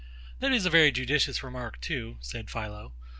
[0.39, 2.95] That is a very judicious remark too, said PHILO.